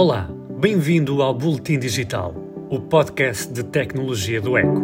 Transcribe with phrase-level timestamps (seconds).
[0.00, 2.32] Olá, bem-vindo ao Boletim Digital,
[2.70, 4.80] o podcast de tecnologia do Eco.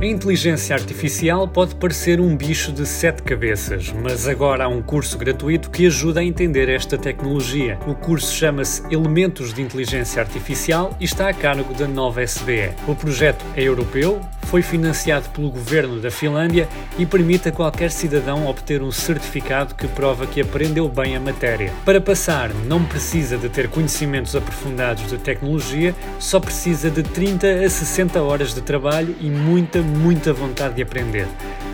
[0.00, 5.18] A inteligência artificial pode parecer um bicho de sete cabeças, mas agora há um curso
[5.18, 7.78] gratuito que ajuda a entender esta tecnologia.
[7.86, 12.70] O curso chama-se Elementos de Inteligência Artificial e está a cargo da nova SBE.
[12.88, 16.68] O projeto é europeu, foi financiado pelo governo da Finlândia
[16.98, 21.72] e permite a qualquer cidadão obter um certificado que prova que aprendeu bem a matéria.
[21.84, 27.68] Para passar, não precisa de ter conhecimentos aprofundados de tecnologia, só precisa de 30 a
[27.68, 31.26] 60 horas de trabalho e muita, muita vontade de aprender.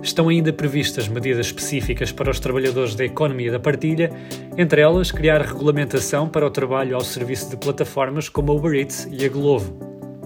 [0.02, 4.12] Estão ainda previstas medidas específicas para os trabalhadores da economia da partilha,
[4.58, 9.08] entre elas criar regulamentação para o trabalho ao serviço de plataformas como a Uber Eats
[9.12, 9.78] e a Glovo.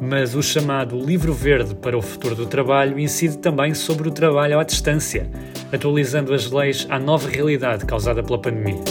[0.01, 4.59] Mas o chamado Livro Verde para o Futuro do Trabalho incide também sobre o trabalho
[4.59, 5.29] à distância,
[5.71, 8.81] atualizando as leis à nova realidade causada pela pandemia.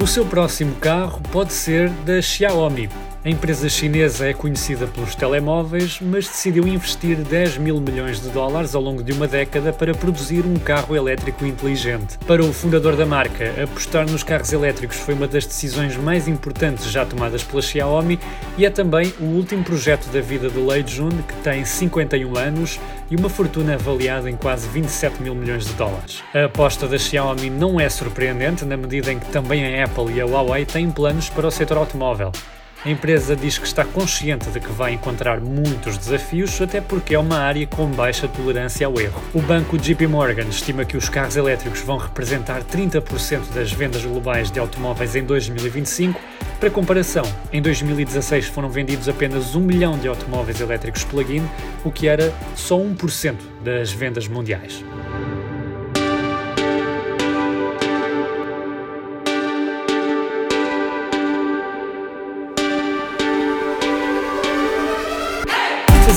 [0.00, 2.88] O seu próximo carro pode ser da Xiaomi,
[3.22, 8.74] a empresa chinesa é conhecida pelos telemóveis, mas decidiu investir 10 mil milhões de dólares
[8.74, 12.16] ao longo de uma década para produzir um carro elétrico inteligente.
[12.26, 16.90] Para o fundador da marca, apostar nos carros elétricos foi uma das decisões mais importantes
[16.90, 18.18] já tomadas pela Xiaomi
[18.56, 22.80] e é também o último projeto da vida de Lei Jun, que tem 51 anos
[23.10, 26.22] e uma fortuna avaliada em quase 27 mil milhões de dólares.
[26.34, 30.22] A aposta da Xiaomi não é surpreendente, na medida em que também a Apple e
[30.22, 32.32] a Huawei têm planos para o setor automóvel.
[32.82, 37.18] A empresa diz que está consciente de que vai encontrar muitos desafios, até porque é
[37.18, 39.22] uma área com baixa tolerância ao erro.
[39.34, 44.50] O banco JP Morgan estima que os carros elétricos vão representar 30% das vendas globais
[44.50, 46.18] de automóveis em 2025.
[46.58, 51.46] Para comparação, em 2016 foram vendidos apenas 1 milhão de automóveis elétricos plug-in,
[51.84, 54.82] o que era só 1% das vendas mundiais.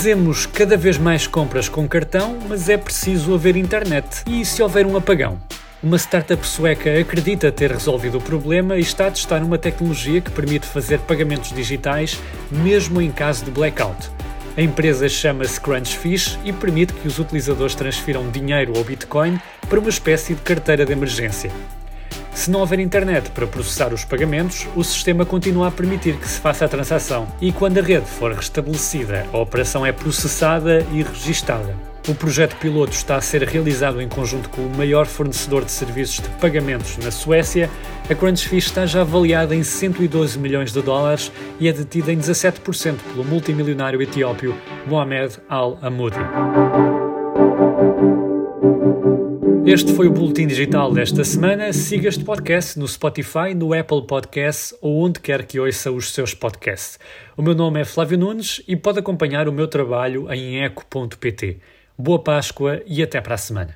[0.04, 4.24] Fazemos cada vez mais compras com cartão, mas é preciso haver internet.
[4.28, 5.40] E se houver um apagão?
[5.82, 10.30] Uma startup sueca acredita ter resolvido o problema e está a testar uma tecnologia que
[10.30, 12.20] permite fazer pagamentos digitais
[12.52, 14.12] mesmo em caso de blackout.
[14.58, 19.90] A empresa chama-se Crunchfish e permite que os utilizadores transfiram dinheiro ou Bitcoin para uma
[19.90, 21.50] espécie de carteira de emergência.
[22.34, 26.40] Se não houver internet para processar os pagamentos, o sistema continua a permitir que se
[26.40, 31.76] faça a transação e quando a rede for restabelecida, a operação é processada e registada.
[32.06, 36.20] O projeto piloto está a ser realizado em conjunto com o maior fornecedor de serviços
[36.20, 37.70] de pagamentos na Suécia.
[38.10, 42.98] A Crunchfish está já avaliada em 112 milhões de dólares e é detida em 17%
[43.14, 44.54] pelo multimilionário etíopio
[44.86, 47.03] Mohamed Al-Amoudi.
[49.66, 51.72] Este foi o Boletim Digital desta semana.
[51.72, 56.34] Siga este podcast no Spotify, no Apple Podcasts ou onde quer que ouça os seus
[56.34, 57.00] podcasts.
[57.38, 61.60] O meu nome é Flávio Nunes e pode acompanhar o meu trabalho em eco.pt.
[61.98, 63.72] Boa Páscoa e até para a semana.